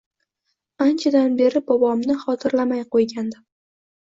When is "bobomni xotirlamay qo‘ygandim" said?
1.67-3.47